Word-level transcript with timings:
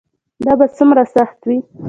دا 0.45 0.53
به 0.59 0.65
څومره 0.77 1.03
سخت 1.15 1.39
وي. 1.47 1.57